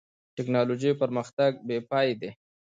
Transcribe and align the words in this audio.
د 0.03 0.05
ټکنالوجۍ 0.37 0.91
پرمختګ 1.01 1.51
بېپای 1.67 2.09
دی. 2.19 2.29